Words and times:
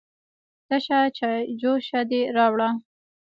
_تشه 0.67 0.99
چايجوشه 1.17 2.01
دې 2.09 2.21
راوړه؟ 2.35 2.69